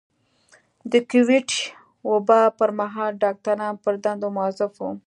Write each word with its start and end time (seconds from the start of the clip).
د 0.91 0.93
کوويډ 1.09 1.49
وبا 2.09 2.41
پر 2.57 2.69
مهال 2.79 3.11
ډاکټران 3.23 3.73
پر 3.83 3.93
دندو 4.03 4.27
مؤظف 4.37 4.71
وو. 4.77 4.91